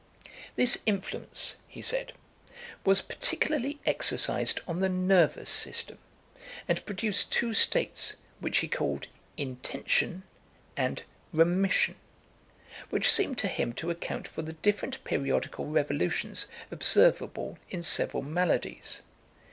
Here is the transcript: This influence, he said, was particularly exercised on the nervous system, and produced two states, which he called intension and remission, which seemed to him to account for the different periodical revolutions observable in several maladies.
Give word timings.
This 0.55 0.79
influence, 0.87 1.57
he 1.67 1.83
said, 1.83 2.13
was 2.83 3.03
particularly 3.03 3.79
exercised 3.85 4.59
on 4.67 4.79
the 4.79 4.89
nervous 4.89 5.47
system, 5.51 5.99
and 6.67 6.83
produced 6.87 7.31
two 7.31 7.53
states, 7.53 8.15
which 8.39 8.57
he 8.65 8.67
called 8.67 9.05
intension 9.37 10.23
and 10.75 11.03
remission, 11.31 11.97
which 12.89 13.11
seemed 13.11 13.37
to 13.37 13.47
him 13.47 13.73
to 13.73 13.91
account 13.91 14.27
for 14.27 14.41
the 14.41 14.53
different 14.53 15.03
periodical 15.03 15.67
revolutions 15.67 16.47
observable 16.71 17.59
in 17.69 17.83
several 17.83 18.23
maladies. 18.23 19.03